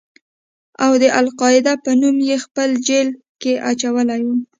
[0.83, 3.07] او د القاعده په نوم يې په جېل
[3.41, 4.27] کښې اچولى و.